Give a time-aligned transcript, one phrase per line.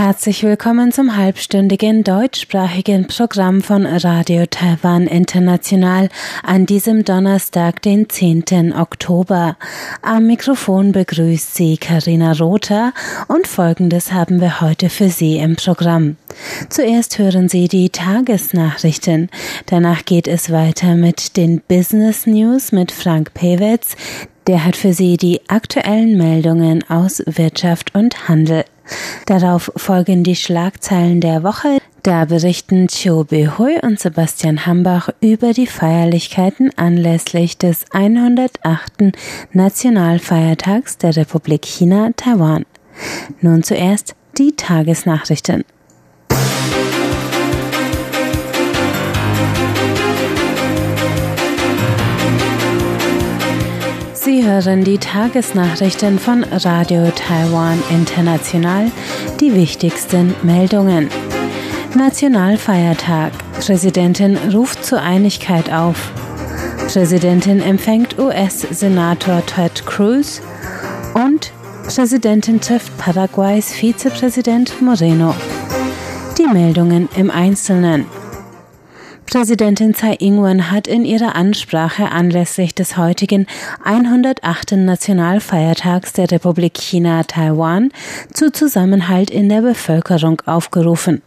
[0.00, 6.08] Herzlich willkommen zum halbstündigen deutschsprachigen Programm von Radio Taiwan International
[6.44, 8.74] an diesem Donnerstag, den 10.
[8.76, 9.56] Oktober.
[10.00, 12.92] Am Mikrofon begrüßt Sie Karina Rother
[13.26, 16.14] und Folgendes haben wir heute für Sie im Programm.
[16.68, 19.30] Zuerst hören Sie die Tagesnachrichten.
[19.66, 23.96] Danach geht es weiter mit den Business News mit Frank Pewetz.
[24.46, 28.64] Der hat für Sie die aktuellen Meldungen aus Wirtschaft und Handel.
[29.26, 31.78] Darauf folgen die Schlagzeilen der Woche.
[32.02, 39.12] Da berichten Chiu Behui und Sebastian Hambach über die Feierlichkeiten anlässlich des 108.
[39.52, 42.64] Nationalfeiertags der Republik China Taiwan.
[43.40, 45.64] Nun zuerst die Tagesnachrichten.
[54.30, 58.92] Sie hören die Tagesnachrichten von Radio Taiwan International,
[59.40, 61.08] die wichtigsten Meldungen.
[61.96, 63.32] Nationalfeiertag.
[63.58, 66.12] Präsidentin ruft zur Einigkeit auf.
[66.92, 70.42] Präsidentin empfängt US-Senator Ted Cruz
[71.14, 71.50] und
[71.86, 75.34] Präsidentin trifft Paraguays Vizepräsident Moreno.
[76.36, 78.04] Die Meldungen im Einzelnen.
[79.30, 83.46] Präsidentin Tsai Ing-wen hat in ihrer Ansprache anlässlich des heutigen
[83.84, 84.72] 108.
[84.72, 87.90] Nationalfeiertags der Republik China Taiwan
[88.32, 91.20] zu Zusammenhalt in der Bevölkerung aufgerufen.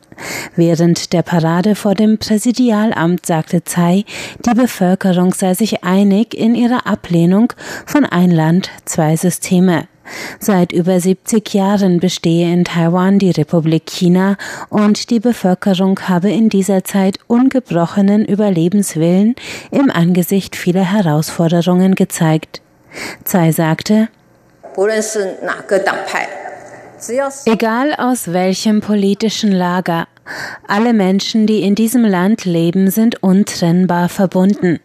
[0.56, 4.06] Während der Parade vor dem Präsidialamt sagte Tsai,
[4.48, 7.54] die Bevölkerung sei sich einig in ihrer Ablehnung
[7.86, 9.91] von ein Land, zwei Systeme.
[10.40, 14.38] Seit über 70 Jahren bestehe in Taiwan die Republik China
[14.70, 19.36] und die Bevölkerung habe in dieser Zeit ungebrochenen Überlebenswillen
[19.72, 22.62] im Angesicht vieler Herausforderungen gezeigt.
[23.24, 24.10] Tsai sagte,
[27.46, 30.08] Egal aus welchem politischen Lager,
[30.68, 34.80] alle Menschen, die in diesem Land leben, sind untrennbar verbunden.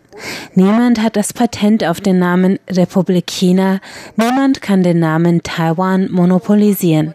[0.54, 3.81] Niemand hat das Patent auf den Namen Republik China,
[4.16, 7.15] niemand kann den Namen Taiwan monopolisieren.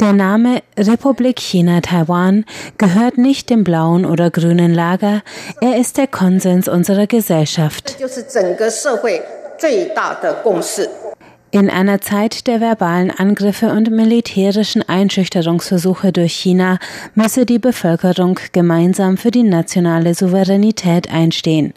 [0.00, 2.44] Der Name Republik China Taiwan
[2.78, 5.22] gehört nicht dem blauen oder grünen Lager,
[5.60, 7.96] er ist der Konsens unserer Gesellschaft.
[11.50, 16.78] In einer Zeit der verbalen Angriffe und militärischen Einschüchterungsversuche durch China
[17.14, 21.72] müsse die Bevölkerung gemeinsam für die nationale Souveränität einstehen.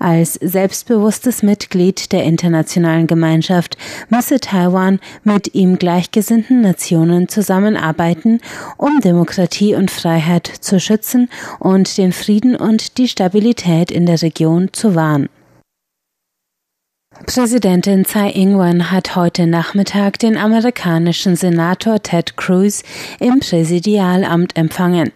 [0.00, 8.40] Als selbstbewusstes Mitglied der internationalen Gemeinschaft müsse Taiwan mit ihm gleichgesinnten Nationen zusammenarbeiten,
[8.76, 11.30] um Demokratie und Freiheit zu schützen
[11.60, 15.28] und den Frieden und die Stabilität in der Region zu wahren.
[17.22, 22.82] Präsidentin Tsai Ing-wen hat heute Nachmittag den amerikanischen Senator Ted Cruz
[23.18, 25.10] im Präsidialamt empfangen.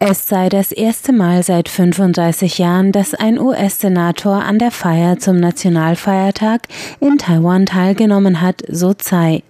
[0.00, 5.36] Es sei das erste Mal seit 35 Jahren, dass ein US-Senator an der Feier zum
[5.36, 6.62] Nationalfeiertag
[6.98, 9.44] in Taiwan teilgenommen hat, so Tsai.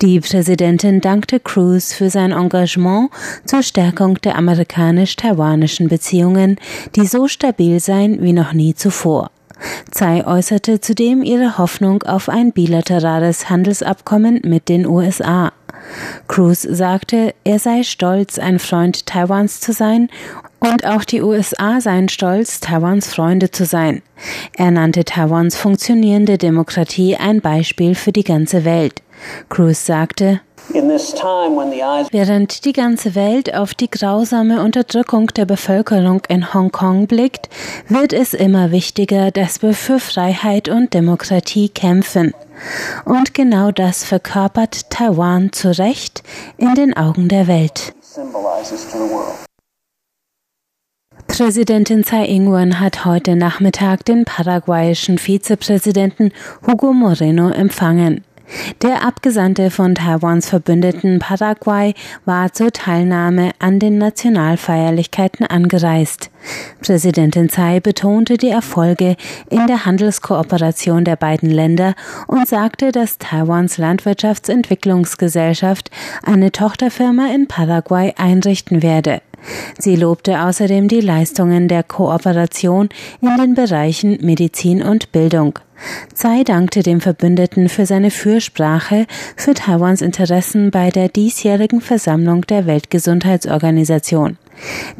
[0.00, 3.10] Die Präsidentin dankte Cruz für sein Engagement
[3.44, 6.56] zur Stärkung der amerikanisch-taiwanischen Beziehungen,
[6.96, 9.30] die so stabil seien wie noch nie zuvor.
[9.90, 15.52] Tsai äußerte zudem ihre Hoffnung auf ein bilaterales Handelsabkommen mit den USA.
[16.26, 20.08] Cruz sagte, er sei stolz, ein Freund Taiwans zu sein
[20.60, 24.02] und auch die USA seien stolz, Taiwans Freunde zu sein.
[24.56, 29.02] Er nannte Taiwans funktionierende Demokratie ein Beispiel für die ganze Welt.
[29.48, 30.40] Cruz sagte,
[32.10, 37.48] Während die ganze Welt auf die grausame Unterdrückung der Bevölkerung in Hongkong blickt,
[37.88, 42.34] wird es immer wichtiger, dass wir für Freiheit und Demokratie kämpfen.
[43.04, 46.22] Und genau das verkörpert Taiwan zu Recht
[46.58, 47.94] in den Augen der Welt.
[51.28, 56.32] Präsidentin Tsai Ing-wen hat heute Nachmittag den paraguayischen Vizepräsidenten
[56.66, 58.24] Hugo Moreno empfangen.
[58.82, 66.30] Der Abgesandte von Taiwans Verbündeten Paraguay war zur Teilnahme an den Nationalfeierlichkeiten angereist.
[66.80, 69.16] Präsidentin Tsai betonte die Erfolge
[69.50, 71.94] in der Handelskooperation der beiden Länder
[72.26, 75.90] und sagte, dass Taiwans Landwirtschaftsentwicklungsgesellschaft
[76.22, 79.20] eine Tochterfirma in Paraguay einrichten werde.
[79.78, 82.88] Sie lobte außerdem die Leistungen der Kooperation
[83.20, 85.58] in den Bereichen Medizin und Bildung.
[86.12, 89.06] Tsai dankte dem Verbündeten für seine Fürsprache
[89.36, 94.38] für Taiwans Interessen bei der diesjährigen Versammlung der Weltgesundheitsorganisation.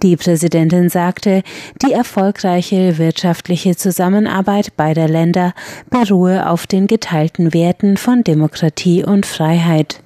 [0.02, 1.42] Die Präsidentin sagte,
[1.82, 5.52] die erfolgreiche wirtschaftliche Zusammenarbeit beider Länder
[5.90, 10.00] beruhe auf den geteilten Werten von Demokratie und Freiheit.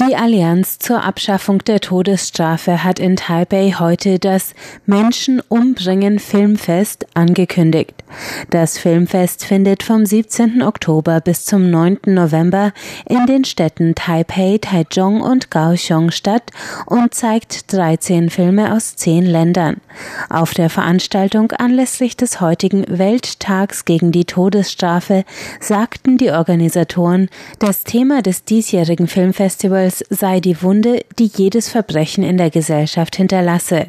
[0.00, 4.54] Die Allianz zur Abschaffung der Todesstrafe hat in Taipei heute das
[4.86, 7.94] Menschen umbringen Filmfest angekündigt.
[8.48, 10.62] Das Filmfest findet vom 17.
[10.62, 11.98] Oktober bis zum 9.
[12.06, 12.72] November
[13.06, 16.50] in den Städten Taipei, Taichung und Kaohsiung statt
[16.86, 19.76] und zeigt 13 Filme aus 10 Ländern.
[20.30, 25.24] Auf der Veranstaltung anlässlich des heutigen Welttags gegen die Todesstrafe
[25.60, 27.28] sagten die Organisatoren,
[27.58, 33.16] das Thema des diesjährigen Filmfestivals Festivals sei die Wunde, die jedes Verbrechen in der Gesellschaft
[33.16, 33.86] hinterlasse.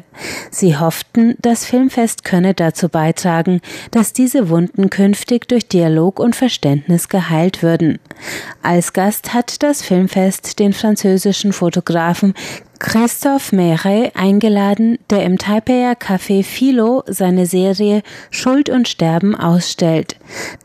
[0.50, 3.60] Sie hofften, das Filmfest könne dazu beitragen,
[3.90, 7.98] dass diese Wunden künftig durch Dialog und Verständnis geheilt würden.
[8.62, 12.34] Als Gast hat das Filmfest den französischen Fotografen
[12.86, 20.16] Christophe Meret eingeladen, der im Taipeier Café Philo seine Serie Schuld und Sterben ausstellt.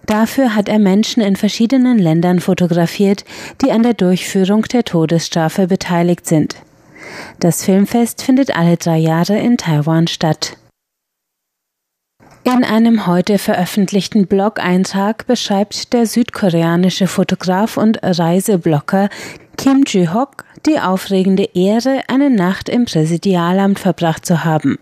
[0.06, 3.24] Dafür hat er Menschen in verschiedenen Ländern fotografiert,
[3.62, 6.58] die an der Durchführung der Todesstrafe beteiligt sind.
[7.40, 10.58] Das Filmfest findet alle drei Jahre in Taiwan statt.
[12.44, 19.08] In einem heute veröffentlichten Blog-Eintrag beschreibt der südkoreanische Fotograf und Reiseblogger
[19.58, 24.78] Kim Ji-hock die aufregende Ehre, eine Nacht im Präsidialamt verbracht zu haben.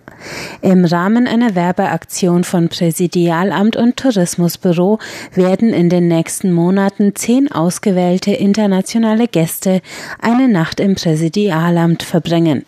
[0.61, 4.99] Im Rahmen einer Werbeaktion von Präsidialamt und Tourismusbüro
[5.33, 9.81] werden in den nächsten Monaten zehn ausgewählte internationale Gäste
[10.19, 12.65] eine Nacht im Präsidialamt verbringen.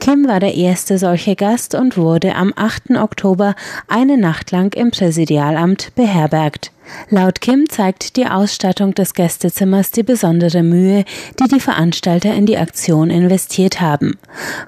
[0.00, 2.90] Kim war der erste solche Gast und wurde am 8.
[2.96, 3.54] Oktober
[3.88, 6.70] eine Nacht lang im Präsidialamt beherbergt.
[7.10, 11.04] Laut Kim zeigt die Ausstattung des Gästezimmers die besondere Mühe,
[11.40, 14.18] die die Veranstalter in die Aktion investiert haben.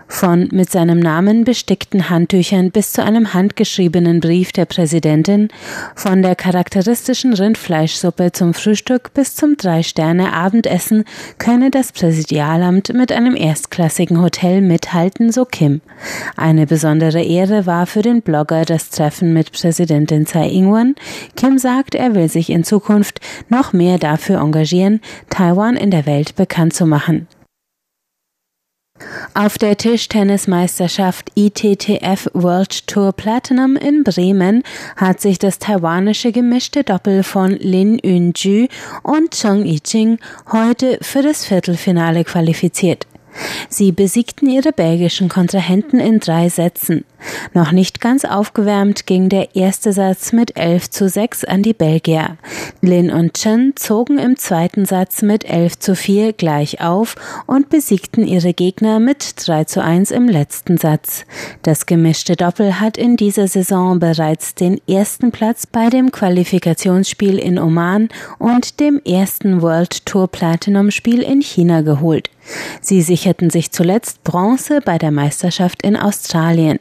[0.08, 5.48] Von mit seinem Namen bestickten Handtüchern bis zu einem handgeschriebenen Brief der Präsidentin,
[5.94, 11.04] von der charakteristischen Rindfleischsuppe zum Frühstück bis zum Drei-Sterne-Abendessen
[11.38, 15.80] könne das Präsidialamt mit einem erstklassigen Hotel mithalten, so Kim.
[16.36, 20.94] Eine besondere Ehre war für den Blogger das Treffen mit Präsidentin Tsai Ing-wen.
[21.36, 26.36] Kim sagt, er will sich in Zukunft noch mehr dafür engagieren, Taiwan in der Welt
[26.36, 27.26] bekannt zu machen.
[29.34, 34.62] Auf der Tischtennismeisterschaft ITTF World Tour Platinum in Bremen
[34.96, 38.68] hat sich das taiwanische gemischte Doppel von Lin Yunju
[39.02, 40.18] und Cheng Yiqing
[40.52, 43.06] heute für das Viertelfinale qualifiziert.
[43.68, 47.04] Sie besiegten ihre belgischen Kontrahenten in drei Sätzen.
[47.52, 52.36] Noch nicht ganz aufgewärmt ging der erste Satz mit 11 zu 6 an die Belgier.
[52.80, 57.16] Lin und Chen zogen im zweiten Satz mit 11 zu 4 gleich auf
[57.46, 61.24] und besiegten ihre Gegner mit 3 zu 1 im letzten Satz.
[61.62, 67.58] Das gemischte Doppel hat in dieser Saison bereits den ersten Platz bei dem Qualifikationsspiel in
[67.58, 68.08] Oman
[68.38, 72.30] und dem ersten World Tour Platinum Spiel in China geholt.
[72.80, 76.78] Sie sicherten sich zuletzt Bronze bei der Meisterschaft in Australien.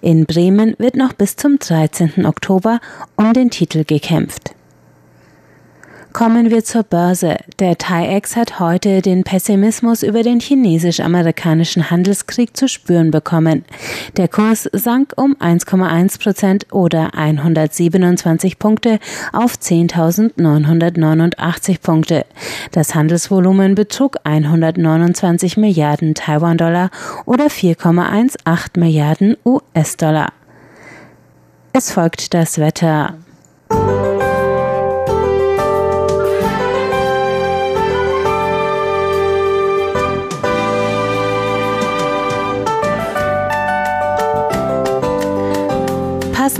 [0.00, 2.26] In Bremen wird noch bis zum 13.
[2.26, 2.80] Oktober
[3.16, 4.54] um den Titel gekämpft.
[6.12, 7.36] Kommen wir zur Börse.
[7.60, 13.64] Der TAIEX hat heute den Pessimismus über den chinesisch-amerikanischen Handelskrieg zu spüren bekommen.
[14.16, 18.98] Der Kurs sank um 1,1 Prozent oder 127 Punkte
[19.32, 22.26] auf 10.989 Punkte.
[22.72, 26.90] Das Handelsvolumen betrug 129 Milliarden Taiwan-Dollar
[27.24, 30.32] oder 4,18 Milliarden US-Dollar.
[31.72, 33.14] Es folgt das Wetter.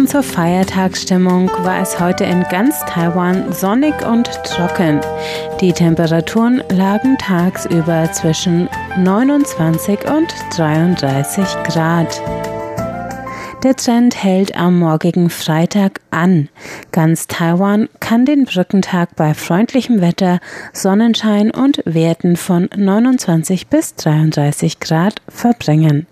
[0.00, 4.98] Passend zur Feiertagsstimmung war es heute in ganz Taiwan sonnig und trocken.
[5.60, 12.22] Die Temperaturen lagen tagsüber zwischen 29 und 33 Grad.
[13.62, 16.48] Der Trend hält am morgigen Freitag an.
[16.92, 20.40] Ganz Taiwan kann den Brückentag bei freundlichem Wetter,
[20.72, 26.06] Sonnenschein und Werten von 29 bis 33 Grad verbringen.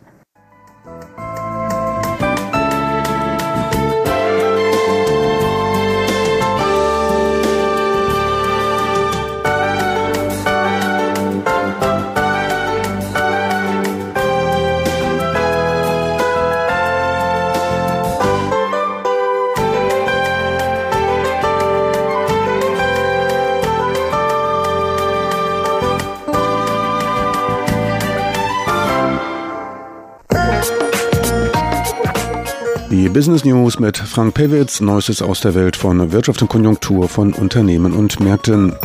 [33.19, 37.93] Business News mit Frank Pewitz, Neuestes aus der Welt von Wirtschaft und Konjunktur von Unternehmen
[37.93, 38.77] und Märkten.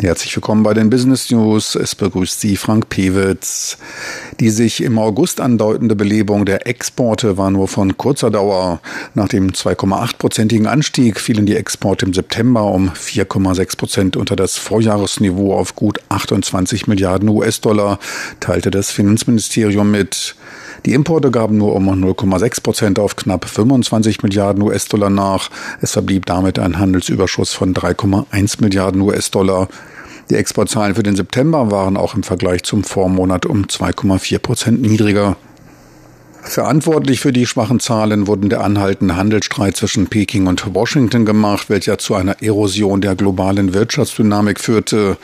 [0.00, 1.76] Herzlich willkommen bei den Business News.
[1.76, 3.78] Es begrüßt Sie Frank Pewitz.
[4.40, 8.80] Die sich im August andeutende Belebung der Exporte war nur von kurzer Dauer.
[9.14, 15.54] Nach dem 2,8-prozentigen Anstieg fielen die Exporte im September um 4,6 Prozent unter das Vorjahresniveau
[15.54, 17.98] auf gut 28 Milliarden US-Dollar,
[18.40, 20.36] teilte das Finanzministerium mit.
[20.86, 25.50] Die Importe gaben nur um 0,6 Prozent auf knapp 25 Milliarden US-Dollar nach.
[25.82, 29.68] Es verblieb damit ein Handelsüberschuss von 3,1 Milliarden US-Dollar.
[30.30, 35.36] Die Exportzahlen für den September waren auch im Vergleich zum Vormonat um 2,4 Prozent niedriger.
[36.42, 41.98] Verantwortlich für die schwachen Zahlen wurden der anhaltende Handelsstreit zwischen Peking und Washington gemacht, welcher
[41.98, 45.18] zu einer Erosion der globalen Wirtschaftsdynamik führte.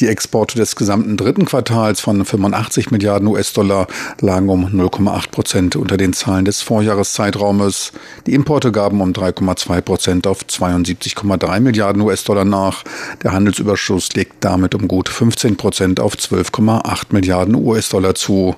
[0.00, 3.86] Die Exporte des gesamten dritten Quartals von 85 Milliarden US-Dollar
[4.20, 7.92] lagen um 0,8 Prozent unter den Zahlen des Vorjahreszeitraumes.
[8.26, 12.82] Die Importe gaben um 3,2 Prozent auf 72,3 Milliarden US-Dollar nach.
[13.22, 18.56] Der Handelsüberschuss legt damit um gut 15 Prozent auf 12,8 Milliarden US-Dollar zu.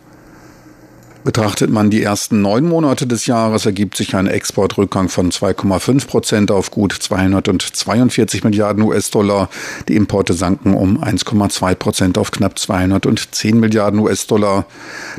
[1.25, 6.51] Betrachtet man die ersten neun Monate des Jahres, ergibt sich ein Exportrückgang von 2,5 Prozent
[6.51, 9.51] auf gut 242 Milliarden US-Dollar.
[9.89, 14.67] Die Importe sanken um 1,2 Prozent auf knapp 210 Milliarden US-Dollar.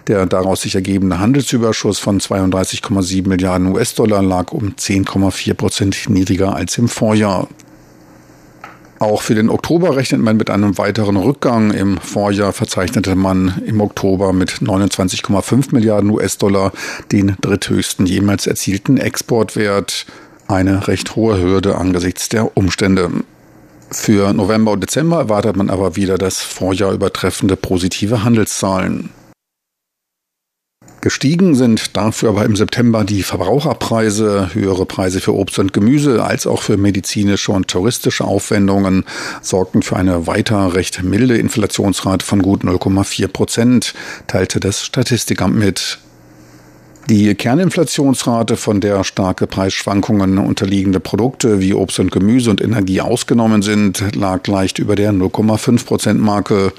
[0.07, 6.77] Der daraus sich ergebende Handelsüberschuss von 32,7 Milliarden US-Dollar lag um 10,4 Prozent niedriger als
[6.77, 7.47] im Vorjahr.
[8.99, 11.71] Auch für den Oktober rechnet man mit einem weiteren Rückgang.
[11.71, 16.73] Im Vorjahr verzeichnete man im Oktober mit 29,5 Milliarden US-Dollar
[17.13, 20.05] den dritthöchsten jemals erzielten Exportwert.
[20.49, 23.09] Eine recht hohe Hürde angesichts der Umstände.
[23.89, 29.11] Für November und Dezember erwartet man aber wieder das Vorjahr übertreffende positive Handelszahlen.
[31.01, 36.45] Gestiegen sind dafür aber im September die Verbraucherpreise, höhere Preise für Obst und Gemüse als
[36.45, 39.05] auch für medizinische und touristische Aufwendungen
[39.41, 43.93] sorgten für eine weiter recht milde Inflationsrate von gut 0,4 Prozent,
[44.27, 45.99] teilte das Statistikamt mit.
[47.09, 53.63] Die Kerninflationsrate, von der starke Preisschwankungen unterliegende Produkte wie Obst und Gemüse und Energie ausgenommen
[53.63, 56.71] sind, lag leicht über der 0,5 Prozent Marke.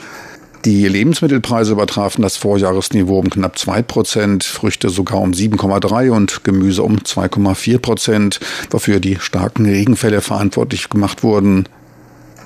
[0.67, 6.83] Die Lebensmittelpreise übertrafen das Vorjahresniveau um knapp zwei Prozent, Früchte sogar um 7,3 und Gemüse
[6.83, 8.41] um 2,4 Prozent,
[8.71, 11.67] wofür die starken Regenfälle verantwortlich gemacht wurden.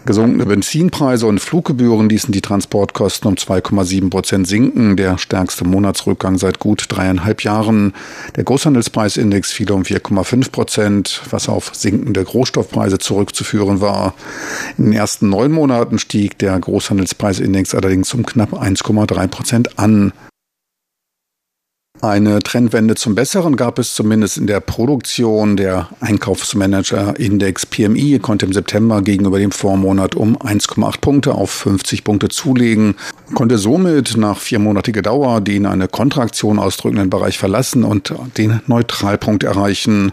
[0.07, 6.59] Gesunkene Benzinpreise und Fluggebühren ließen die Transportkosten um 2,7 Prozent sinken, der stärkste Monatsrückgang seit
[6.59, 7.95] gut dreieinhalb Jahren.
[8.37, 14.13] Der Großhandelspreisindex fiel um 4,5 Prozent, was auf sinkende Rohstoffpreise zurückzuführen war.
[14.77, 20.13] In den ersten neun Monaten stieg der Großhandelspreisindex allerdings um knapp 1,3 Prozent an.
[22.05, 25.57] Eine Trendwende zum Besseren gab es zumindest in der Produktion.
[25.57, 32.29] Der Einkaufsmanager-Index PMI konnte im September gegenüber dem Vormonat um 1,8 Punkte auf 50 Punkte
[32.29, 32.97] zulegen,
[33.33, 40.13] konnte somit nach viermonatiger Dauer den eine Kontraktion ausdrückenden Bereich verlassen und den Neutralpunkt erreichen.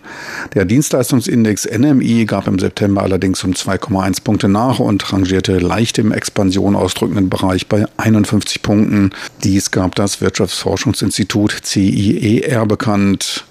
[0.53, 6.13] Der Dienstleistungsindex NMI gab im September allerdings um 2,1 Punkte nach und rangierte leicht im
[6.13, 9.10] Expansion ausdrückenden Bereich bei 51 Punkten.
[9.43, 11.51] Dies gab das Wirtschaftsforschungsinstitut
[11.82, 13.46] CIER bekannt.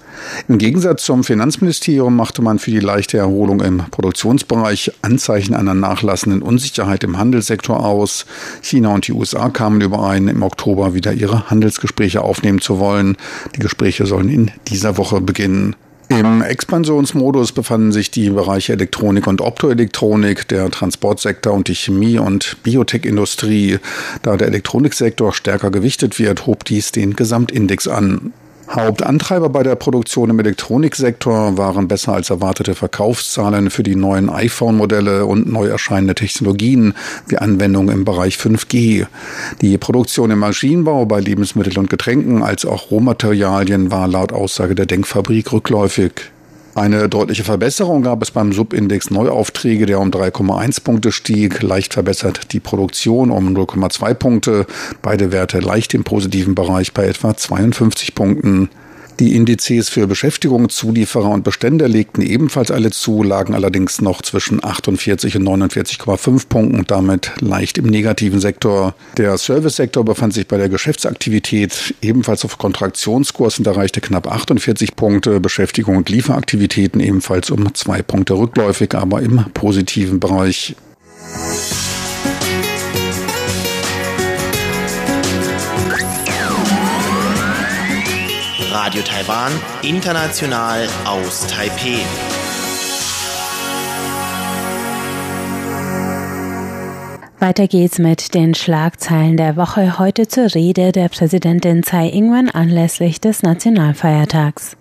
[0.47, 6.41] Im Gegensatz zum Finanzministerium machte man für die leichte Erholung im Produktionsbereich Anzeichen einer nachlassenden
[6.41, 8.25] Unsicherheit im Handelssektor aus.
[8.61, 13.17] China und die USA kamen überein, im Oktober wieder ihre Handelsgespräche aufnehmen zu wollen.
[13.55, 15.75] Die Gespräche sollen in dieser Woche beginnen.
[16.11, 22.57] Im Expansionsmodus befanden sich die Bereiche Elektronik und Optoelektronik, der Transportsektor und die Chemie- und
[22.63, 23.79] Biotech-Industrie.
[24.21, 28.33] Da der Elektroniksektor stärker gewichtet wird, hob dies den Gesamtindex an.
[28.73, 35.25] Hauptantreiber bei der Produktion im Elektroniksektor waren besser als erwartete Verkaufszahlen für die neuen iPhone-Modelle
[35.25, 36.93] und neu erscheinende Technologien
[37.27, 39.07] wie Anwendungen im Bereich 5G.
[39.59, 44.85] Die Produktion im Maschinenbau bei Lebensmitteln und Getränken als auch Rohmaterialien war laut Aussage der
[44.85, 46.31] Denkfabrik rückläufig.
[46.73, 52.53] Eine deutliche Verbesserung gab es beim Subindex Neuaufträge, der um 3,1 Punkte stieg, leicht verbessert
[52.53, 54.65] die Produktion um 0,2 Punkte,
[55.01, 58.69] beide Werte leicht im positiven Bereich bei etwa 52 Punkten.
[59.19, 64.63] Die Indizes für Beschäftigung, Zulieferer und Bestände legten ebenfalls alle zu, lagen allerdings noch zwischen
[64.63, 68.95] 48 und 49,5 Punkten, damit leicht im negativen Sektor.
[69.17, 75.39] Der Servicesektor befand sich bei der Geschäftsaktivität ebenfalls auf Kontraktionskurs und erreichte knapp 48 Punkte.
[75.39, 80.75] Beschäftigung und Lieferaktivitäten ebenfalls um zwei Punkte rückläufig, aber im positiven Bereich.
[88.91, 89.51] Radio Taiwan,
[89.83, 92.03] international aus Taipeh.
[97.39, 103.21] Weiter geht's mit den Schlagzeilen der Woche heute zur Rede der Präsidentin Tsai Ing-wen anlässlich
[103.21, 104.75] des Nationalfeiertags.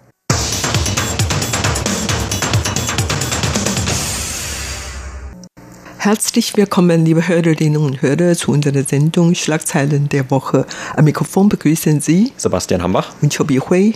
[6.03, 10.65] Herzlich willkommen, liebe Hörerinnen und Hörer, zu unserer Sendung Schlagzeilen der Woche.
[10.97, 13.93] Am Mikrofon begrüßen Sie Sebastian Hambach und Chobi Hui.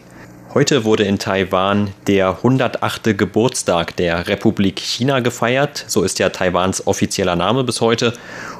[0.52, 3.16] Heute wurde in Taiwan der 108.
[3.16, 5.86] Geburtstag der Republik China gefeiert.
[5.88, 8.12] So ist ja Taiwans offizieller Name bis heute.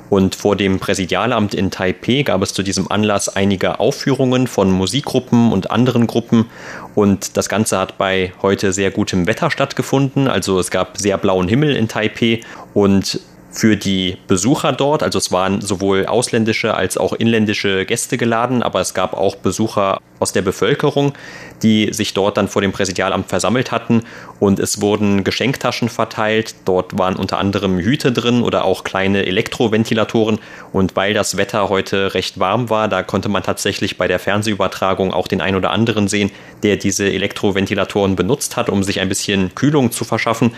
[0.08, 5.52] Und vor dem Präsidialamt in Taipeh gab es zu diesem Anlass einige Aufführungen von Musikgruppen
[5.52, 6.46] und anderen Gruppen.
[6.94, 10.28] Und das Ganze hat bei heute sehr gutem Wetter stattgefunden.
[10.28, 12.40] Also es gab sehr blauen Himmel in Taipeh
[12.72, 13.20] und
[13.54, 15.02] für die Besucher dort.
[15.02, 20.00] Also es waren sowohl ausländische als auch inländische Gäste geladen, aber es gab auch Besucher
[20.18, 21.12] aus der Bevölkerung,
[21.62, 24.02] die sich dort dann vor dem Präsidialamt versammelt hatten
[24.40, 26.54] und es wurden Geschenktaschen verteilt.
[26.64, 30.40] Dort waren unter anderem Hüte drin oder auch kleine Elektroventilatoren
[30.72, 35.12] und weil das Wetter heute recht warm war, da konnte man tatsächlich bei der Fernsehübertragung
[35.12, 36.32] auch den ein oder anderen sehen,
[36.64, 40.52] der diese Elektroventilatoren benutzt hat, um sich ein bisschen Kühlung zu verschaffen.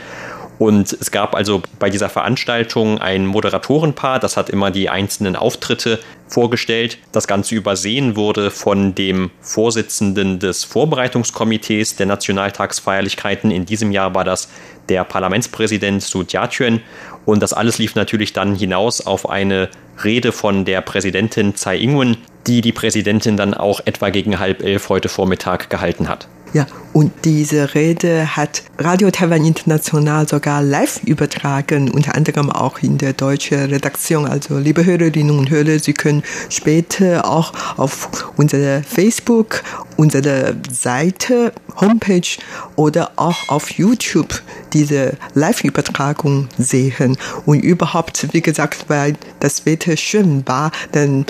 [0.59, 6.01] Und es gab also bei dieser Veranstaltung ein Moderatorenpaar, das hat immer die einzelnen Auftritte
[6.29, 6.99] vorgestellt.
[7.13, 13.51] Das Ganze übersehen wurde von dem Vorsitzenden des Vorbereitungskomitees der Nationaltagsfeierlichkeiten.
[13.51, 14.49] In diesem Jahr war das
[14.89, 16.81] der Parlamentspräsident Su Jiatuen.
[17.27, 19.69] Und das alles lief natürlich dann hinaus auf eine
[20.03, 24.89] Rede von der Präsidentin Tsai Ing-wen, die die Präsidentin dann auch etwa gegen halb elf
[24.89, 26.29] heute Vormittag gehalten hat.
[26.53, 32.99] Ja, und diese Rede hat Radio Taiwan International sogar live übertragen, unter anderem auch in
[32.99, 34.27] der deutschen Redaktion.
[34.27, 39.63] Also, liebe Hörerinnen und Hörer, Sie können später auch auf unserer Facebook,
[39.97, 42.39] unserer Seite, Homepage
[42.77, 47.19] oder auch auf YouTube diese Live-Übertragung sehen.
[47.45, 51.27] Und überhaupt, wie gesagt, weil das Wetter schön war, dann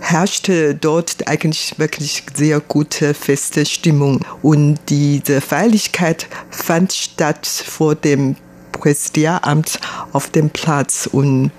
[0.00, 4.24] herrschte dort eigentlich wirklich sehr gute feste Stimmung.
[4.42, 8.36] Und diese Feierlichkeit fand statt vor dem
[8.72, 9.80] Präsidialamt
[10.12, 11.50] auf dem Platz und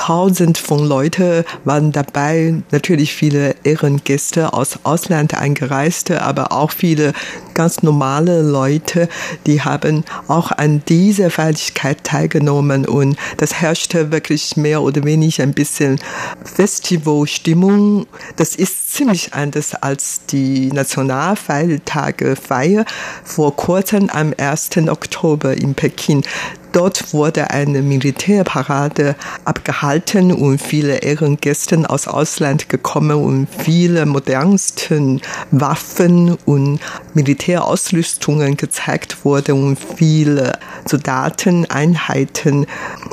[0.00, 7.12] Tausend von Leuten waren dabei, natürlich viele Ehrengäste aus Ausland eingereiste, aber auch viele
[7.52, 9.10] ganz normale Leute,
[9.44, 15.52] die haben auch an dieser Feierlichkeit teilgenommen und das herrschte wirklich mehr oder weniger ein
[15.52, 16.00] bisschen
[16.46, 18.06] Festivalstimmung.
[18.36, 22.86] Das ist ziemlich anders als die Nationalfeiertage Feier
[23.22, 24.70] vor kurzem am 1.
[24.88, 26.24] Oktober in Peking.
[26.72, 36.36] Dort wurde eine Militärparade abgehalten und viele Ehrengäste aus Ausland gekommen und viele modernsten Waffen
[36.44, 36.80] und
[37.14, 42.66] Militärausrüstungen gezeigt wurden und viele Soldateneinheiten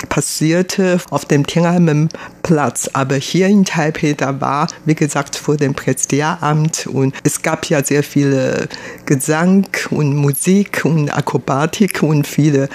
[0.09, 2.09] passierte auf dem Tiananmen
[2.43, 2.89] Platz.
[2.93, 7.83] Aber hier in Taipei, da war, wie gesagt, vor dem Präsidialamt und es gab ja
[7.83, 8.69] sehr viele
[9.05, 12.69] Gesang und Musik und Akrobatik und viele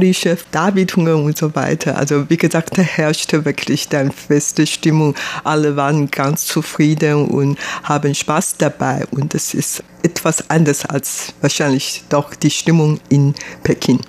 [0.00, 1.96] folklorische Darbietungen und so weiter.
[1.96, 5.14] Also wie gesagt, da herrschte wirklich dann feste Stimmung.
[5.44, 12.04] Alle waren ganz zufrieden und haben Spaß dabei und es ist etwas anders als wahrscheinlich
[12.08, 14.00] doch die Stimmung in Peking.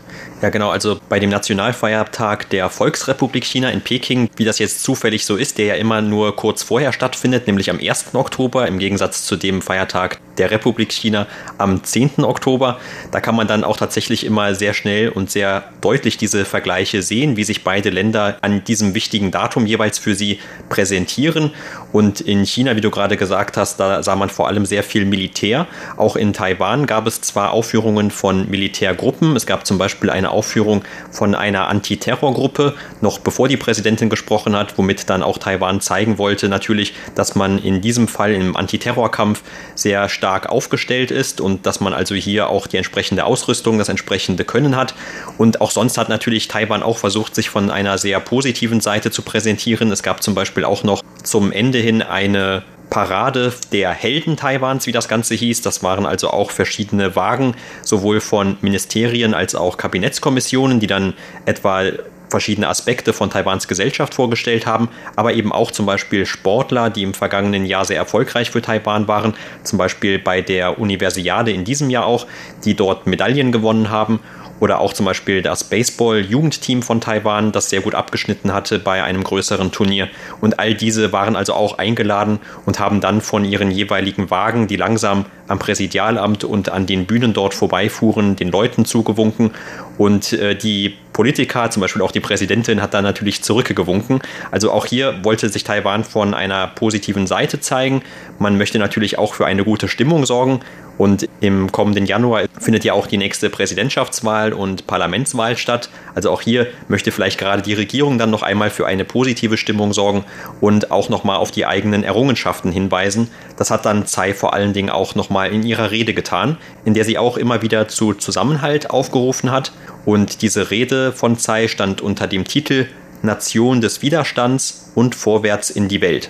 [0.41, 0.71] Ja, genau.
[0.71, 5.59] Also bei dem Nationalfeiertag der Volksrepublik China in Peking, wie das jetzt zufällig so ist,
[5.59, 8.15] der ja immer nur kurz vorher stattfindet, nämlich am 1.
[8.15, 11.27] Oktober, im Gegensatz zu dem Feiertag der Republik China
[11.59, 12.23] am 10.
[12.23, 12.79] Oktober.
[13.11, 17.37] Da kann man dann auch tatsächlich immer sehr schnell und sehr deutlich diese Vergleiche sehen,
[17.37, 21.51] wie sich beide Länder an diesem wichtigen Datum jeweils für sie präsentieren.
[21.91, 25.05] Und in China, wie du gerade gesagt hast, da sah man vor allem sehr viel
[25.05, 25.67] Militär.
[25.97, 29.35] Auch in Taiwan gab es zwar Aufführungen von Militärgruppen.
[29.35, 34.77] Es gab zum Beispiel eine Aufführung von einer Antiterrorgruppe, noch bevor die Präsidentin gesprochen hat,
[34.77, 39.41] womit dann auch Taiwan zeigen wollte, natürlich, dass man in diesem Fall im Antiterrorkampf
[39.75, 44.45] sehr stark aufgestellt ist und dass man also hier auch die entsprechende Ausrüstung, das entsprechende
[44.45, 44.93] Können hat.
[45.37, 49.21] Und auch sonst hat natürlich Taiwan auch versucht, sich von einer sehr positiven Seite zu
[49.21, 49.91] präsentieren.
[49.91, 54.91] Es gab zum Beispiel auch noch zum Ende hin eine Parade der Helden Taiwans, wie
[54.91, 55.61] das Ganze hieß.
[55.61, 61.13] Das waren also auch verschiedene Wagen, sowohl von Ministerien als auch Kabinettskommissionen, die dann
[61.45, 61.83] etwa
[62.29, 67.13] verschiedene Aspekte von Taiwans Gesellschaft vorgestellt haben, aber eben auch zum Beispiel Sportler, die im
[67.13, 72.05] vergangenen Jahr sehr erfolgreich für Taiwan waren, zum Beispiel bei der Universiade in diesem Jahr
[72.05, 72.25] auch,
[72.63, 74.19] die dort Medaillen gewonnen haben
[74.61, 79.23] oder auch zum Beispiel das Baseball-Jugendteam von Taiwan, das sehr gut abgeschnitten hatte bei einem
[79.23, 80.07] größeren Turnier.
[80.39, 84.75] Und all diese waren also auch eingeladen und haben dann von ihren jeweiligen Wagen, die
[84.75, 89.51] langsam am Präsidialamt und an den Bühnen dort vorbeifuhren, den Leuten zugewunken.
[89.97, 94.21] Und äh, die Politiker, zum Beispiel auch die Präsidentin, hat da natürlich zurückgewunken.
[94.49, 98.01] Also auch hier wollte sich Taiwan von einer positiven Seite zeigen.
[98.39, 100.61] Man möchte natürlich auch für eine gute Stimmung sorgen.
[101.01, 105.89] Und im kommenden Januar findet ja auch die nächste Präsidentschaftswahl und Parlamentswahl statt.
[106.13, 109.93] Also auch hier möchte vielleicht gerade die Regierung dann noch einmal für eine positive Stimmung
[109.93, 110.25] sorgen
[110.59, 113.31] und auch nochmal auf die eigenen Errungenschaften hinweisen.
[113.57, 117.03] Das hat dann Tsai vor allen Dingen auch nochmal in ihrer Rede getan, in der
[117.03, 119.71] sie auch immer wieder zu Zusammenhalt aufgerufen hat.
[120.05, 122.85] Und diese Rede von Tsai stand unter dem Titel
[123.23, 126.29] Nation des Widerstands und Vorwärts in die Welt.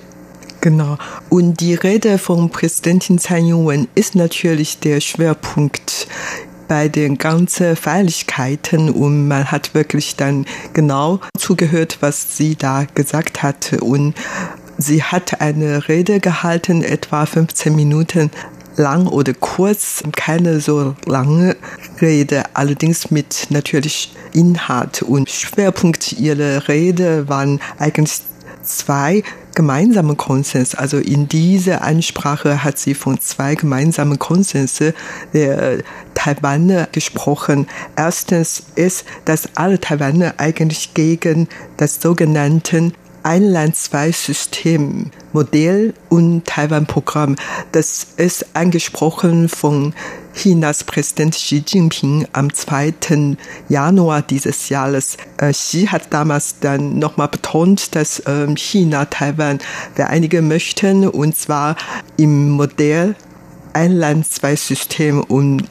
[0.61, 0.97] Genau.
[1.29, 6.07] Und die Rede von Präsidentin Tsai Ing-wen ist natürlich der Schwerpunkt
[6.67, 13.41] bei den ganzen Feierlichkeiten und man hat wirklich dann genau zugehört, was sie da gesagt
[13.43, 14.13] hat und
[14.77, 18.31] sie hat eine Rede gehalten, etwa 15 Minuten
[18.77, 21.57] lang oder kurz, keine so lange
[21.99, 28.21] Rede, allerdings mit natürlich Inhalt und Schwerpunkt ihrer Rede waren eigentlich
[28.63, 29.23] zwei
[29.55, 30.75] gemeinsame Konsens.
[30.75, 34.93] Also in dieser Ansprache hat sie von zwei gemeinsamen Konsense
[35.33, 35.79] der
[36.13, 37.67] Taiwaner gesprochen.
[37.95, 42.91] Erstens ist, dass alle Taiwaner eigentlich gegen das sogenannte
[43.23, 47.35] ein Land, zwei System Modell und Taiwan-Programm.
[47.71, 49.93] Das ist angesprochen von
[50.33, 53.35] Chinas Präsident Xi Jinping am 2.
[53.69, 55.17] Januar dieses Jahres.
[55.37, 59.59] Äh, Xi hat damals dann nochmal betont, dass ähm, China Taiwan
[59.95, 61.75] vereinigen möchten und zwar
[62.17, 63.15] im Modell
[63.73, 65.63] ein Land, zwei Systeme und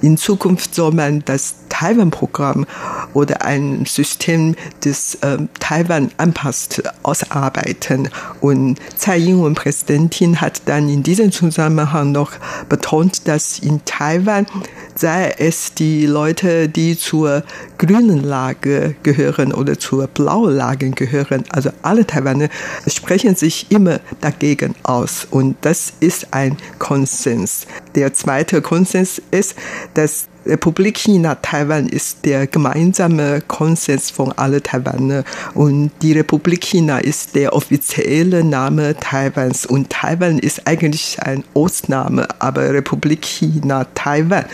[0.00, 2.64] in Zukunft soll man das Taiwan-Programm
[3.12, 8.08] oder ein System, das äh, Taiwan anpasst, ausarbeiten.
[8.40, 12.30] Und Tsai Ing-wen Präsidentin hat dann in diesem Zusammenhang noch
[12.68, 14.46] betont, dass in Taiwan
[14.94, 17.42] sei es die Leute, die zur
[17.78, 22.48] grünen Lage gehören oder zur blauen Lage gehören, also alle Taiwaner
[22.86, 25.26] sprechen sich immer dagegen aus.
[25.30, 27.66] Und das ist ein Konsens.
[27.96, 29.56] Der zweite Konsens ist,
[29.94, 35.24] dass Republik China Taiwan ist der gemeinsame Konsens von allen Taiwanern
[35.54, 39.66] und die Republik China ist der offizielle Name Taiwans.
[39.66, 44.44] Und Taiwan ist eigentlich ein Ausnahme, aber Republik China Taiwan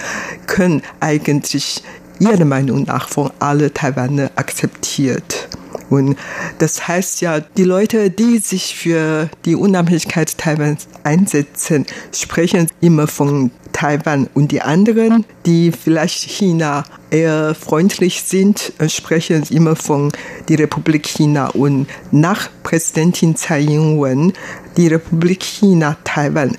[0.47, 1.83] können eigentlich
[2.19, 5.49] ihrer Meinung nach von allen Taiwanern akzeptiert.
[5.91, 6.17] Und
[6.59, 13.51] das heißt ja, die Leute, die sich für die Unabhängigkeit Taiwans einsetzen, sprechen immer von
[13.73, 14.29] Taiwan.
[14.35, 20.13] Und die anderen, die vielleicht China eher freundlich sind, sprechen immer von
[20.49, 21.49] der Republik China.
[21.49, 24.33] Und nach Präsidentin Tsai Ing-wen,
[24.77, 26.57] die Republik China Taiwan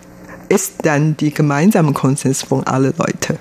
[0.48, 3.38] ist dann die gemeinsame Konsens von allen Leuten.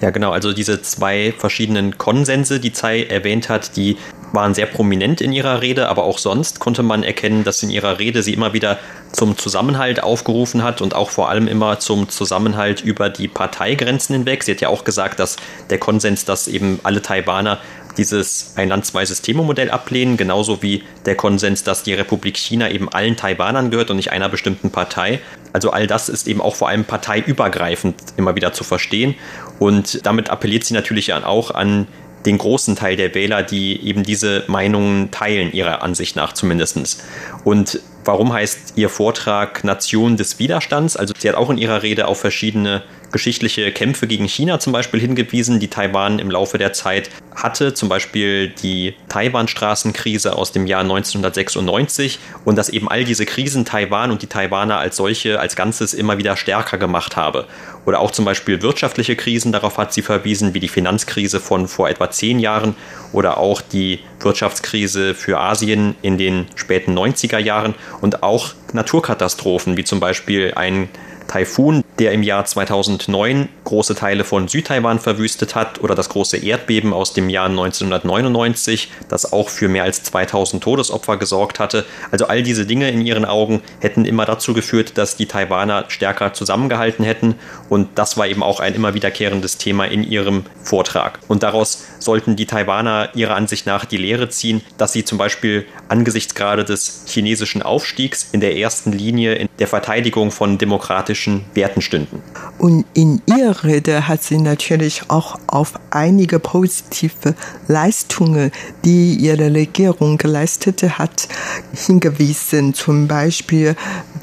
[0.00, 0.30] Ja, genau.
[0.30, 3.96] Also diese zwei verschiedenen Konsense, die Tsai erwähnt hat, die
[4.32, 7.98] waren sehr prominent in ihrer Rede, aber auch sonst konnte man erkennen, dass in ihrer
[7.98, 8.78] Rede sie immer wieder
[9.12, 14.44] zum Zusammenhalt aufgerufen hat und auch vor allem immer zum Zusammenhalt über die Parteigrenzen hinweg.
[14.44, 15.36] Sie hat ja auch gesagt, dass
[15.68, 17.58] der Konsens, dass eben alle Taiwaner
[17.96, 23.90] dieses Ein-Land-Zwei-Systeme-Modell ablehnen, genauso wie der Konsens, dass die Republik China eben allen Taiwanern gehört
[23.90, 25.20] und nicht einer bestimmten Partei.
[25.52, 29.16] Also all das ist eben auch vor allem parteiübergreifend immer wieder zu verstehen.
[29.58, 31.88] Und damit appelliert sie natürlich auch an
[32.26, 37.02] den großen Teil der Wähler, die eben diese Meinungen teilen, ihrer Ansicht nach zumindest.
[37.44, 40.96] Und warum heißt Ihr Vortrag Nation des Widerstands?
[40.96, 45.00] Also sie hat auch in ihrer Rede auf verschiedene geschichtliche Kämpfe gegen China zum Beispiel
[45.00, 50.82] hingewiesen, die Taiwan im Laufe der Zeit hatte, zum Beispiel die Taiwan-Straßenkrise aus dem Jahr
[50.82, 55.94] 1996 und dass eben all diese Krisen Taiwan und die Taiwaner als solche, als Ganzes
[55.94, 57.46] immer wieder stärker gemacht habe.
[57.86, 61.88] Oder auch zum Beispiel wirtschaftliche Krisen, darauf hat sie verwiesen, wie die Finanzkrise von vor
[61.88, 62.76] etwa zehn Jahren
[63.12, 69.84] oder auch die Wirtschaftskrise für Asien in den späten 90er Jahren und auch Naturkatastrophen, wie
[69.84, 70.88] zum Beispiel ein
[71.30, 76.92] Taifun, der im Jahr 2009 große Teile von Südtaiwan verwüstet hat, oder das große Erdbeben
[76.92, 81.84] aus dem Jahr 1999, das auch für mehr als 2000 Todesopfer gesorgt hatte.
[82.10, 86.32] Also all diese Dinge in ihren Augen hätten immer dazu geführt, dass die Taiwaner stärker
[86.32, 87.36] zusammengehalten hätten.
[87.68, 91.20] Und das war eben auch ein immer wiederkehrendes Thema in ihrem Vortrag.
[91.28, 95.64] Und daraus sollten die Taiwaner ihrer Ansicht nach die Lehre ziehen, dass sie zum Beispiel
[95.86, 101.44] angesichts gerade des chinesischen Aufstiegs in der ersten Linie in der Verteidigung von demokratischen demokratischen
[101.54, 102.22] Werten stünden.
[102.58, 107.34] Und in ihrer Rede hat sie natürlich auch auf einige positive
[107.68, 108.50] Leistungen,
[108.84, 111.28] die ihre Regierung geleistet hat,
[111.74, 112.74] hingewiesen.
[112.74, 113.76] Zum Beispiel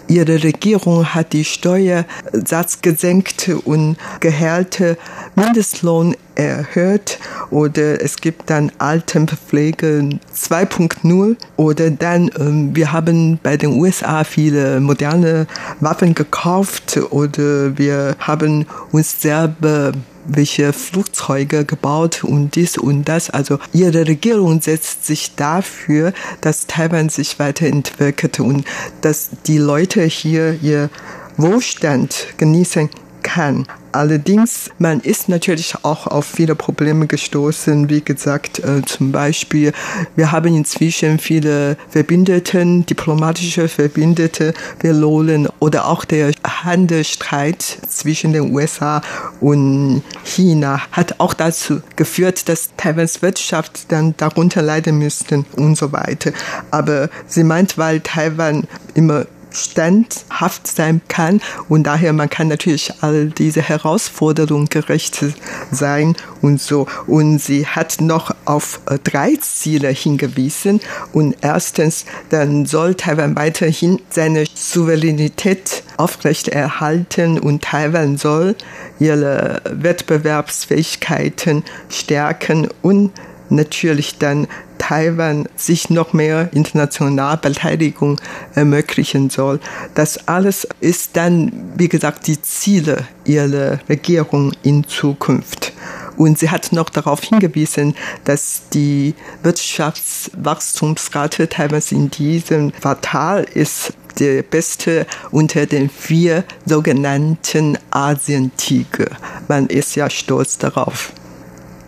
[0.07, 4.97] ihre Regierung hat die Steuersatz gesenkt und Gehälter,
[5.35, 7.19] Mindestlohn erhöht
[7.49, 14.79] oder es gibt dann Altenpflege 2.0 oder dann ähm, wir haben bei den USA viele
[14.79, 15.47] moderne
[15.79, 19.91] Waffen gekauft oder wir haben uns selber
[20.27, 23.29] welche Flugzeuge gebaut und dies und das.
[23.29, 28.65] Also ihre Regierung setzt sich dafür, dass Taiwan sich weiterentwickelt und
[29.01, 30.89] dass die Leute hier ihr
[31.37, 32.89] Wohlstand genießen
[33.27, 33.67] kann.
[33.91, 37.89] Allerdings, man ist natürlich auch auf viele Probleme gestoßen.
[37.89, 39.73] Wie gesagt, äh, zum Beispiel,
[40.15, 49.01] wir haben inzwischen viele Verbündeten, diplomatische Verbündete verloren oder auch der Handelsstreit zwischen den USA
[49.41, 55.91] und China hat auch dazu geführt, dass Taiwans Wirtschaft dann darunter leiden müsste und so
[55.91, 56.31] weiter.
[56.71, 59.25] Aber sie meint, weil Taiwan immer
[59.57, 65.23] standhaft sein kann und daher man kann natürlich all diese Herausforderungen gerecht
[65.71, 66.87] sein und so.
[67.07, 70.79] Und sie hat noch auf äh, drei Ziele hingewiesen
[71.13, 78.55] und erstens, dann soll Taiwan weiterhin seine Souveränität aufrechterhalten und Taiwan soll
[78.99, 83.11] ihre Wettbewerbsfähigkeiten stärken und
[83.49, 88.21] natürlich dann Taiwan sich noch mehr international Beteiligung
[88.55, 89.59] ermöglichen soll.
[89.95, 95.73] Das alles ist dann, wie gesagt, die Ziele ihrer Regierung in Zukunft.
[96.17, 99.13] Und sie hat noch darauf hingewiesen, dass die
[99.43, 109.07] Wirtschaftswachstumsrate Taiwans in diesem Quartal ist der beste unter den vier sogenannten Asientiger.
[109.47, 111.13] Man ist ja stolz darauf.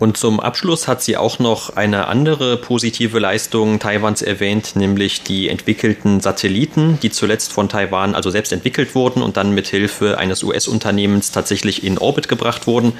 [0.00, 5.50] Und zum Abschluss hat sie auch noch eine andere positive Leistung Taiwans erwähnt, nämlich die
[5.50, 10.42] entwickelten Satelliten, die zuletzt von Taiwan also selbst entwickelt wurden und dann mit Hilfe eines
[10.42, 12.94] US-Unternehmens tatsächlich in Orbit gebracht wurden.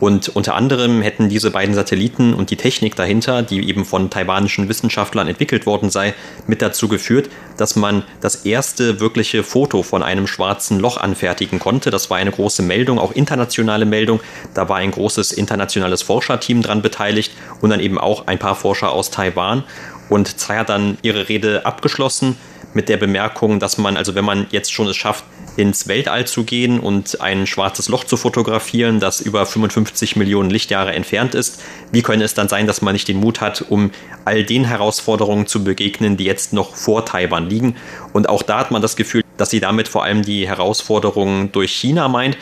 [0.00, 4.68] Und unter anderem hätten diese beiden Satelliten und die Technik dahinter, die eben von taiwanischen
[4.68, 6.14] Wissenschaftlern entwickelt worden sei,
[6.48, 11.90] mit dazu geführt, dass man das erste wirkliche Foto von einem schwarzen Loch anfertigen konnte.
[11.90, 14.20] Das war eine große Meldung, auch internationale Meldung.
[14.54, 16.02] Da war ein großes internationales
[16.40, 19.64] Forscherteam dran beteiligt und dann eben auch ein paar Forscher aus Taiwan.
[20.08, 22.36] Und Tsai hat dann ihre Rede abgeschlossen
[22.74, 25.24] mit der Bemerkung, dass man, also wenn man jetzt schon es schafft,
[25.56, 30.92] ins Weltall zu gehen und ein schwarzes Loch zu fotografieren, das über 55 Millionen Lichtjahre
[30.92, 33.90] entfernt ist, wie könnte es dann sein, dass man nicht den Mut hat, um
[34.24, 37.76] all den Herausforderungen zu begegnen, die jetzt noch vor Taiwan liegen?
[38.12, 41.72] Und auch da hat man das Gefühl, dass sie damit vor allem die Herausforderungen durch
[41.72, 42.38] China meint.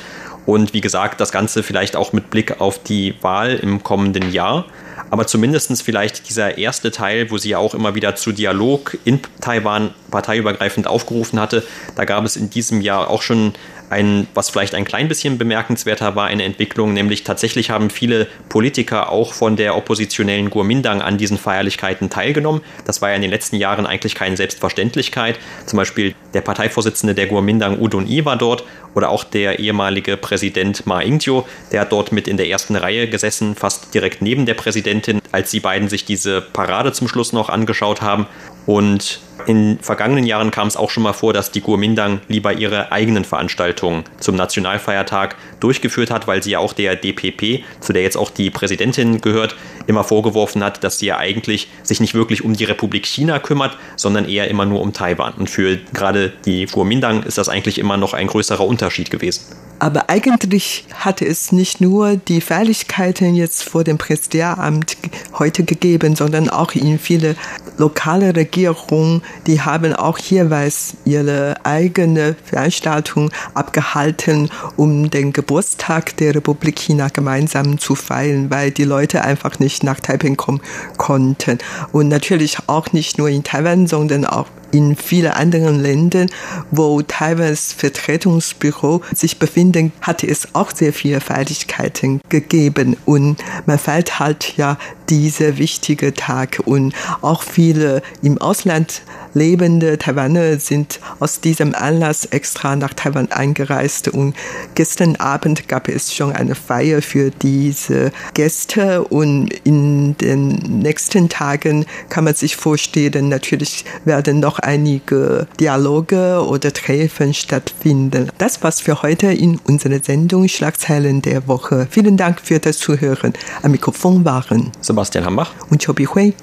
[0.49, 4.65] Und wie gesagt, das Ganze vielleicht auch mit Blick auf die Wahl im kommenden Jahr.
[5.11, 9.21] Aber zumindest vielleicht dieser erste Teil, wo sie ja auch immer wieder zu Dialog in
[9.43, 11.65] Taiwan parteiübergreifend aufgerufen hatte,
[11.97, 13.53] da gab es in diesem Jahr auch schon
[13.91, 19.11] ein, was vielleicht ein klein bisschen bemerkenswerter war, eine Entwicklung, nämlich tatsächlich haben viele Politiker
[19.11, 22.63] auch von der oppositionellen Guomindang an diesen Feierlichkeiten teilgenommen.
[22.85, 25.39] Das war ja in den letzten Jahren eigentlich keine Selbstverständlichkeit.
[25.67, 30.87] Zum Beispiel der Parteivorsitzende der Guomindang, Udon I, war dort oder auch der ehemalige Präsident
[30.87, 34.55] Ma Ying-jeou, der hat dort mit in der ersten Reihe gesessen, fast direkt neben der
[34.55, 38.27] Präsidentin, als die beiden sich diese Parade zum Schluss noch angeschaut haben.
[38.67, 42.93] Und in vergangenen Jahren kam es auch schon mal vor, dass die Guomindang lieber ihre
[42.93, 48.17] eigenen Veranstaltungen zum Nationalfeiertag durchgeführt hat, weil sie ja auch der DPP, zu der jetzt
[48.17, 52.55] auch die Präsidentin gehört, immer vorgeworfen hat, dass sie ja eigentlich sich nicht wirklich um
[52.55, 55.35] die Republik China kümmert, sondern eher immer nur um Taiwan.
[55.35, 59.45] Und für gerade die Guomindang ist das eigentlich immer noch ein größerer Unterschied gewesen.
[59.81, 64.97] Aber eigentlich hatte es nicht nur die Feierlichkeiten jetzt vor dem Präsidialamt
[65.39, 67.37] heute gegeben, sondern auch in viele
[67.77, 76.79] lokale Regierungen, die haben auch jeweils ihre eigene Veranstaltung abgehalten, um den Geburtstag der Republik
[76.79, 80.61] China gemeinsam zu feiern, weil die Leute einfach nicht nach Taipei kommen
[80.97, 81.59] konnten.
[81.93, 86.31] Und natürlich auch nicht nur in Taiwan, sondern auch in vielen anderen Ländern,
[86.71, 92.97] wo Taiwans Vertretungsbüro sich befinden, hatte es auch sehr viele Feierlichkeiten gegeben.
[93.05, 94.79] Und man feiert halt ja
[95.09, 96.61] dieser wichtige Tag.
[96.65, 99.03] Und auch viele im Ausland
[99.39, 104.35] lebende Taiwaner sind aus diesem Anlass extra nach Taiwan eingereist und
[104.75, 110.49] gestern Abend gab es schon eine Feier für diese Gäste und in den
[110.81, 118.31] nächsten Tagen kann man sich vorstellen, natürlich werden noch einige Dialoge oder Treffen stattfinden.
[118.39, 121.87] Das war's für heute in unserer Sendung Schlagzeilen der Woche.
[121.91, 123.33] Vielen Dank für das Zuhören.
[123.63, 126.35] Am Mikrofon waren Sebastian Hambach und Chobi Hui.